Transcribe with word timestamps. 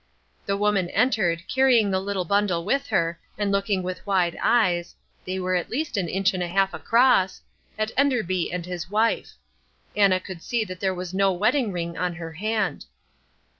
The 0.47 0.57
woman 0.57 0.89
entered, 0.89 1.43
carrying 1.47 1.91
the 1.91 1.99
little 1.99 2.25
bundle 2.25 2.65
with 2.65 2.87
her, 2.87 3.19
and 3.37 3.51
looking 3.51 3.83
with 3.83 4.03
wide 4.07 4.35
eyes 4.41 4.95
(they 5.25 5.37
were 5.39 5.53
at 5.53 5.69
least 5.69 5.95
an 5.95 6.09
inch 6.09 6.33
and 6.33 6.41
a 6.41 6.47
half 6.47 6.73
across) 6.73 7.43
at 7.77 7.91
Enderby 7.95 8.51
and 8.51 8.65
his 8.65 8.89
wife. 8.89 9.33
Anna 9.95 10.19
could 10.19 10.41
see 10.41 10.65
that 10.65 10.79
there 10.79 10.95
was 10.95 11.13
no 11.13 11.31
wedding 11.31 11.71
ring 11.71 11.99
on 11.99 12.15
her 12.15 12.31
hand. 12.33 12.87